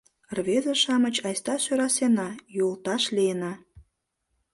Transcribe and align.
—Рвезе-шамыч, 0.35 1.15
айста 1.27 1.55
сӧрасена, 1.63 2.29
йолташ 2.57 3.03
лийына. 3.15 3.53